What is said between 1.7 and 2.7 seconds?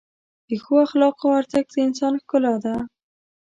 د انسان ښکلا